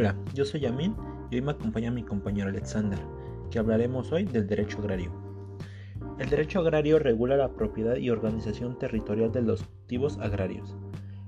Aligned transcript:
Hola, 0.00 0.16
yo 0.32 0.46
soy 0.46 0.60
Yamin 0.60 0.96
y 1.30 1.34
hoy 1.34 1.42
me 1.42 1.50
acompaña 1.50 1.90
mi 1.90 2.02
compañero 2.02 2.48
Alexander, 2.48 2.98
que 3.50 3.58
hablaremos 3.58 4.10
hoy 4.12 4.24
del 4.24 4.46
derecho 4.46 4.78
agrario. 4.78 5.12
El 6.18 6.30
derecho 6.30 6.60
agrario 6.60 6.98
regula 6.98 7.36
la 7.36 7.52
propiedad 7.52 7.96
y 7.96 8.08
organización 8.08 8.78
territorial 8.78 9.30
de 9.30 9.42
los 9.42 9.62
cultivos 9.62 10.18
agrarios. 10.18 10.74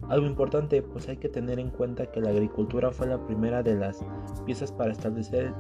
Algo 0.09 0.27
importante, 0.27 0.81
pues 0.81 1.07
hay 1.11 1.19
que 1.19 1.29
tener 1.29 1.59
en 1.59 1.69
cuenta 1.69 2.11
que 2.11 2.23
la 2.23 2.31
agricultura 2.31 2.91
fue 2.93 3.09
la 3.09 3.23
primera 3.27 3.63
de 3.63 3.75
las 3.75 4.03
piezas 4.47 4.73
para 4.73 4.93
establecer 4.93 5.49
el 5.49 5.55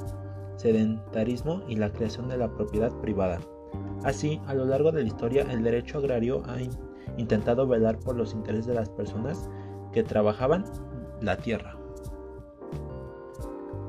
sedentarismo 0.57 1.63
y 1.69 1.77
la 1.77 1.93
creación 1.93 2.31
de 2.31 2.39
la 2.39 2.51
propiedad 2.55 2.99
privada. 3.03 3.41
Así, 4.05 4.41
a 4.47 4.55
lo 4.55 4.65
largo 4.65 4.91
de 4.91 5.03
la 5.03 5.09
historia, 5.09 5.43
el 5.51 5.63
derecho 5.63 5.99
agrario 5.99 6.45
ha 6.47 6.57
intentado 7.19 7.67
velar 7.67 7.99
por 7.99 8.17
los 8.17 8.33
intereses 8.33 8.69
de 8.69 8.75
las 8.75 8.89
personas 8.89 9.51
que 9.93 10.03
trabajaban 10.03 10.65
la 11.21 11.37
tierra. 11.37 11.82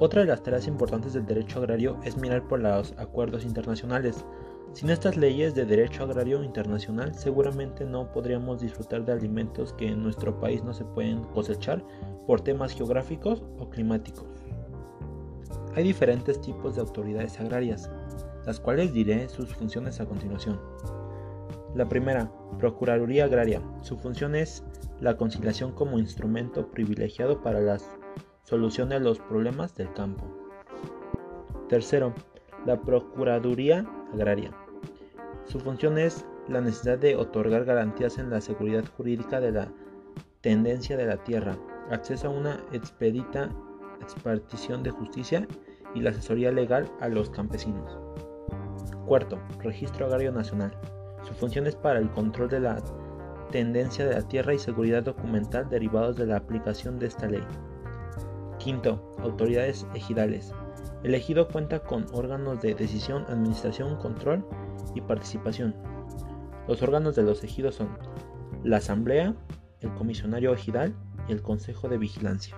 Otra 0.03 0.19
de 0.19 0.27
las 0.27 0.43
tareas 0.43 0.67
importantes 0.67 1.13
del 1.13 1.25
derecho 1.25 1.59
agrario 1.59 1.97
es 2.03 2.17
mirar 2.17 2.45
por 2.45 2.59
los 2.59 2.93
acuerdos 2.97 3.45
internacionales. 3.45 4.25
Sin 4.73 4.89
estas 4.89 5.15
leyes 5.15 5.55
de 5.55 5.63
derecho 5.63 6.03
agrario 6.03 6.43
internacional 6.43 7.15
seguramente 7.15 7.85
no 7.85 8.11
podríamos 8.11 8.59
disfrutar 8.59 9.05
de 9.05 9.13
alimentos 9.13 9.71
que 9.71 9.87
en 9.87 10.03
nuestro 10.03 10.37
país 10.41 10.61
no 10.61 10.73
se 10.73 10.83
pueden 10.83 11.23
cosechar 11.23 11.81
por 12.27 12.41
temas 12.41 12.73
geográficos 12.73 13.43
o 13.57 13.69
climáticos. 13.69 14.25
Hay 15.73 15.85
diferentes 15.85 16.41
tipos 16.41 16.75
de 16.75 16.81
autoridades 16.81 17.39
agrarias, 17.39 17.89
las 18.45 18.59
cuales 18.59 18.91
diré 18.91 19.29
sus 19.29 19.55
funciones 19.55 20.01
a 20.01 20.05
continuación. 20.05 20.59
La 21.75 21.87
primera, 21.87 22.29
Procuraduría 22.59 23.23
Agraria. 23.23 23.61
Su 23.83 23.97
función 23.97 24.35
es 24.35 24.65
la 24.99 25.15
conciliación 25.15 25.71
como 25.71 25.97
instrumento 25.97 26.69
privilegiado 26.71 27.41
para 27.41 27.61
la 27.61 27.79
solución 28.43 28.89
de 28.89 28.99
los 28.99 29.19
problemas 29.19 29.75
del 29.75 29.91
campo. 29.93 30.23
Tercero, 31.69 32.13
la 32.65 32.79
Procuraduría 32.79 33.85
Agraria. 34.13 34.51
Su 35.45 35.59
función 35.59 35.97
es 35.97 36.25
la 36.47 36.61
necesidad 36.61 36.97
de 36.97 37.15
otorgar 37.15 37.65
garantías 37.65 38.17
en 38.17 38.29
la 38.29 38.41
seguridad 38.41 38.83
jurídica 38.97 39.39
de 39.39 39.51
la 39.51 39.71
tendencia 40.41 40.97
de 40.97 41.05
la 41.05 41.23
tierra, 41.23 41.57
acceso 41.89 42.27
a 42.27 42.31
una 42.31 42.61
expedita 42.73 43.49
expartición 44.01 44.83
de 44.83 44.91
justicia 44.91 45.47
y 45.95 46.01
la 46.01 46.09
asesoría 46.09 46.51
legal 46.51 46.91
a 46.99 47.07
los 47.07 47.29
campesinos. 47.29 47.97
Cuarto, 49.05 49.39
Registro 49.59 50.05
Agrario 50.05 50.31
Nacional. 50.31 50.77
Su 51.23 51.33
función 51.33 51.67
es 51.67 51.75
para 51.75 51.99
el 51.99 52.09
control 52.11 52.49
de 52.49 52.59
la 52.59 52.83
tendencia 53.51 54.05
de 54.05 54.15
la 54.15 54.27
tierra 54.27 54.53
y 54.53 54.59
seguridad 54.59 55.03
documental 55.03 55.69
derivados 55.69 56.17
de 56.17 56.25
la 56.25 56.37
aplicación 56.37 56.99
de 56.99 57.07
esta 57.07 57.27
ley. 57.27 57.43
Quinto, 58.63 59.13
autoridades 59.21 59.85
ejidales. 59.93 60.53
El 61.03 61.15
ejido 61.15 61.49
cuenta 61.49 61.79
con 61.79 62.05
órganos 62.13 62.61
de 62.61 62.73
decisión, 62.75 63.25
administración, 63.27 63.97
control 63.97 64.47
y 64.95 65.01
participación. 65.01 65.75
Los 66.65 66.81
órganos 66.81 67.13
de 67.13 67.23
los 67.23 67.43
ejidos 67.43 67.75
son 67.75 67.89
la 68.63 68.77
asamblea, 68.77 69.35
el 69.81 69.93
comisionario 69.95 70.53
ejidal 70.53 70.95
y 71.27 71.33
el 71.33 71.41
consejo 71.41 71.89
de 71.89 71.97
vigilancia. 71.97 72.55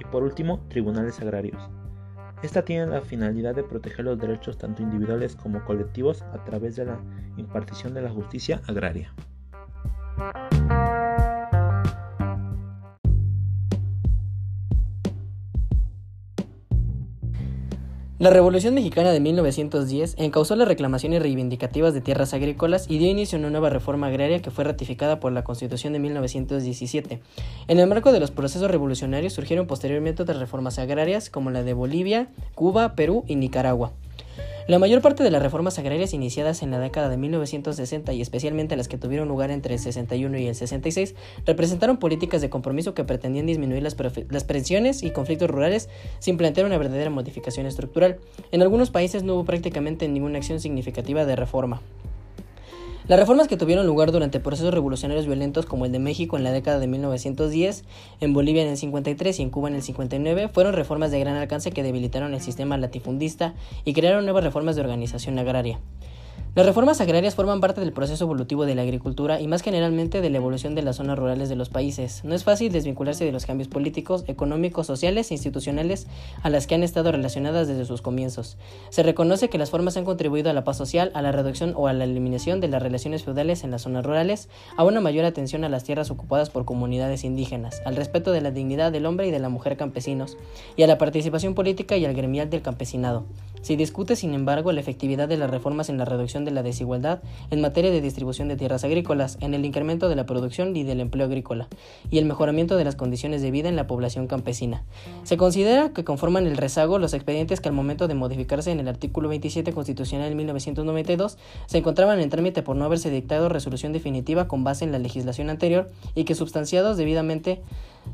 Y 0.00 0.04
por 0.06 0.24
último, 0.24 0.66
tribunales 0.68 1.20
agrarios. 1.20 1.62
Esta 2.42 2.64
tiene 2.64 2.86
la 2.86 3.00
finalidad 3.00 3.54
de 3.54 3.62
proteger 3.62 4.04
los 4.04 4.18
derechos 4.18 4.58
tanto 4.58 4.82
individuales 4.82 5.36
como 5.36 5.64
colectivos 5.64 6.22
a 6.22 6.42
través 6.44 6.74
de 6.74 6.86
la 6.86 6.98
impartición 7.36 7.94
de 7.94 8.02
la 8.02 8.10
justicia 8.10 8.62
agraria. 8.66 9.14
La 18.20 18.30
Revolución 18.30 18.74
Mexicana 18.74 19.12
de 19.12 19.20
1910 19.20 20.16
encausó 20.18 20.56
las 20.56 20.66
reclamaciones 20.66 21.22
reivindicativas 21.22 21.94
de 21.94 22.00
tierras 22.00 22.34
agrícolas 22.34 22.86
y 22.90 22.98
dio 22.98 23.08
inicio 23.08 23.36
a 23.36 23.38
una 23.38 23.50
nueva 23.50 23.70
reforma 23.70 24.08
agraria 24.08 24.42
que 24.42 24.50
fue 24.50 24.64
ratificada 24.64 25.20
por 25.20 25.30
la 25.30 25.44
Constitución 25.44 25.92
de 25.92 26.00
1917. 26.00 27.20
En 27.68 27.78
el 27.78 27.86
marco 27.86 28.10
de 28.10 28.18
los 28.18 28.32
procesos 28.32 28.72
revolucionarios 28.72 29.34
surgieron 29.34 29.68
posteriormente 29.68 30.24
otras 30.24 30.40
reformas 30.40 30.80
agrarias 30.80 31.30
como 31.30 31.52
la 31.52 31.62
de 31.62 31.74
Bolivia, 31.74 32.26
Cuba, 32.56 32.96
Perú 32.96 33.22
y 33.28 33.36
Nicaragua. 33.36 33.92
La 34.68 34.78
mayor 34.78 35.00
parte 35.00 35.22
de 35.22 35.30
las 35.30 35.42
reformas 35.42 35.78
agrarias 35.78 36.12
iniciadas 36.12 36.62
en 36.62 36.70
la 36.70 36.78
década 36.78 37.08
de 37.08 37.16
1960 37.16 38.12
y 38.12 38.20
especialmente 38.20 38.76
las 38.76 38.86
que 38.86 38.98
tuvieron 38.98 39.26
lugar 39.26 39.50
entre 39.50 39.72
el 39.72 39.80
61 39.80 40.36
y 40.36 40.46
el 40.46 40.54
66 40.54 41.14
representaron 41.46 41.96
políticas 41.96 42.42
de 42.42 42.50
compromiso 42.50 42.92
que 42.92 43.02
pretendían 43.02 43.46
disminuir 43.46 43.82
las, 43.82 43.96
las 44.28 44.44
presiones 44.44 45.02
y 45.02 45.10
conflictos 45.10 45.48
rurales 45.48 45.88
sin 46.18 46.36
plantear 46.36 46.66
una 46.66 46.76
verdadera 46.76 47.08
modificación 47.08 47.64
estructural. 47.64 48.18
En 48.52 48.60
algunos 48.60 48.90
países 48.90 49.22
no 49.22 49.36
hubo 49.36 49.46
prácticamente 49.46 50.06
ninguna 50.06 50.36
acción 50.36 50.60
significativa 50.60 51.24
de 51.24 51.34
reforma. 51.34 51.80
Las 53.08 53.18
reformas 53.18 53.48
que 53.48 53.56
tuvieron 53.56 53.86
lugar 53.86 54.12
durante 54.12 54.38
procesos 54.38 54.74
revolucionarios 54.74 55.24
violentos 55.24 55.64
como 55.64 55.86
el 55.86 55.92
de 55.92 55.98
México 55.98 56.36
en 56.36 56.44
la 56.44 56.52
década 56.52 56.78
de 56.78 56.88
1910, 56.88 57.84
en 58.20 58.34
Bolivia 58.34 58.60
en 58.60 58.68
el 58.68 58.76
53 58.76 59.38
y 59.38 59.42
en 59.42 59.48
Cuba 59.48 59.70
en 59.70 59.76
el 59.76 59.82
59 59.82 60.48
fueron 60.48 60.74
reformas 60.74 61.10
de 61.10 61.18
gran 61.18 61.36
alcance 61.36 61.70
que 61.70 61.82
debilitaron 61.82 62.34
el 62.34 62.42
sistema 62.42 62.76
latifundista 62.76 63.54
y 63.86 63.94
crearon 63.94 64.26
nuevas 64.26 64.44
reformas 64.44 64.76
de 64.76 64.82
organización 64.82 65.38
agraria. 65.38 65.80
Las 66.58 66.66
reformas 66.66 67.00
agrarias 67.00 67.36
forman 67.36 67.60
parte 67.60 67.80
del 67.80 67.92
proceso 67.92 68.24
evolutivo 68.24 68.66
de 68.66 68.74
la 68.74 68.82
agricultura 68.82 69.40
y 69.40 69.46
más 69.46 69.62
generalmente 69.62 70.20
de 70.20 70.28
la 70.28 70.38
evolución 70.38 70.74
de 70.74 70.82
las 70.82 70.96
zonas 70.96 71.16
rurales 71.16 71.48
de 71.48 71.54
los 71.54 71.68
países. 71.68 72.24
No 72.24 72.34
es 72.34 72.42
fácil 72.42 72.72
desvincularse 72.72 73.24
de 73.24 73.30
los 73.30 73.46
cambios 73.46 73.68
políticos, 73.68 74.24
económicos, 74.26 74.88
sociales 74.88 75.30
e 75.30 75.34
institucionales 75.34 76.08
a 76.42 76.50
las 76.50 76.66
que 76.66 76.74
han 76.74 76.82
estado 76.82 77.12
relacionadas 77.12 77.68
desde 77.68 77.84
sus 77.84 78.02
comienzos. 78.02 78.58
Se 78.90 79.04
reconoce 79.04 79.48
que 79.48 79.56
las 79.56 79.70
formas 79.70 79.96
han 79.96 80.04
contribuido 80.04 80.50
a 80.50 80.52
la 80.52 80.64
paz 80.64 80.78
social, 80.78 81.12
a 81.14 81.22
la 81.22 81.30
reducción 81.30 81.74
o 81.76 81.86
a 81.86 81.92
la 81.92 82.02
eliminación 82.02 82.58
de 82.58 82.66
las 82.66 82.82
relaciones 82.82 83.22
feudales 83.22 83.62
en 83.62 83.70
las 83.70 83.82
zonas 83.82 84.04
rurales, 84.04 84.48
a 84.76 84.82
una 84.82 85.00
mayor 85.00 85.26
atención 85.26 85.62
a 85.62 85.68
las 85.68 85.84
tierras 85.84 86.10
ocupadas 86.10 86.50
por 86.50 86.64
comunidades 86.64 87.22
indígenas, 87.22 87.80
al 87.84 87.94
respeto 87.94 88.32
de 88.32 88.40
la 88.40 88.50
dignidad 88.50 88.90
del 88.90 89.06
hombre 89.06 89.28
y 89.28 89.30
de 89.30 89.38
la 89.38 89.48
mujer 89.48 89.76
campesinos, 89.76 90.36
y 90.74 90.82
a 90.82 90.88
la 90.88 90.98
participación 90.98 91.54
política 91.54 91.96
y 91.96 92.04
al 92.04 92.14
gremial 92.14 92.50
del 92.50 92.62
campesinado. 92.62 93.26
Se 93.62 93.76
discute, 93.76 94.16
sin 94.16 94.34
embargo, 94.34 94.72
la 94.72 94.80
efectividad 94.80 95.28
de 95.28 95.36
las 95.36 95.50
reformas 95.50 95.88
en 95.88 95.98
la 95.98 96.04
reducción 96.04 96.44
de 96.44 96.50
la 96.50 96.62
desigualdad 96.62 97.20
en 97.50 97.60
materia 97.60 97.90
de 97.90 98.00
distribución 98.00 98.48
de 98.48 98.56
tierras 98.56 98.84
agrícolas, 98.84 99.38
en 99.40 99.54
el 99.54 99.64
incremento 99.64 100.08
de 100.08 100.16
la 100.16 100.26
producción 100.26 100.76
y 100.76 100.84
del 100.84 101.00
empleo 101.00 101.26
agrícola, 101.26 101.68
y 102.10 102.18
el 102.18 102.24
mejoramiento 102.24 102.76
de 102.76 102.84
las 102.84 102.96
condiciones 102.96 103.42
de 103.42 103.50
vida 103.50 103.68
en 103.68 103.76
la 103.76 103.86
población 103.86 104.26
campesina. 104.26 104.84
Se 105.24 105.36
considera 105.36 105.92
que 105.92 106.04
conforman 106.04 106.46
el 106.46 106.56
rezago 106.56 106.98
los 106.98 107.14
expedientes 107.14 107.60
que 107.60 107.68
al 107.68 107.74
momento 107.74 108.08
de 108.08 108.14
modificarse 108.14 108.70
en 108.70 108.80
el 108.80 108.88
artículo 108.88 109.28
27 109.28 109.72
constitucional 109.72 110.28
de 110.28 110.34
1992 110.34 111.38
se 111.66 111.78
encontraban 111.78 112.20
en 112.20 112.30
trámite 112.30 112.62
por 112.62 112.76
no 112.76 112.84
haberse 112.84 113.10
dictado 113.10 113.48
resolución 113.48 113.92
definitiva 113.92 114.48
con 114.48 114.64
base 114.64 114.84
en 114.84 114.92
la 114.92 114.98
legislación 114.98 115.50
anterior 115.50 115.90
y 116.14 116.24
que 116.24 116.34
substanciados 116.34 116.96
debidamente 116.96 117.60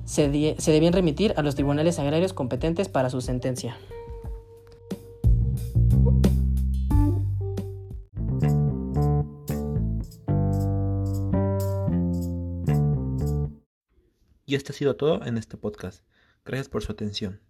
se, 0.05 0.57
se 0.59 0.73
debían 0.73 0.93
remitir 0.93 1.35
a 1.37 1.43
los 1.43 1.55
tribunales 1.55 1.99
agrarios 1.99 2.33
competentes 2.33 2.89
para 2.89 3.11
su 3.11 3.21
sentencia. 3.21 3.77
Y 14.55 14.57
esto 14.57 14.71
ha 14.71 14.77
sido 14.77 14.95
todo 14.95 15.25
en 15.25 15.37
este 15.37 15.57
podcast. 15.57 16.05
Gracias 16.45 16.69
por 16.69 16.85
su 16.85 16.93
atención. 16.93 17.41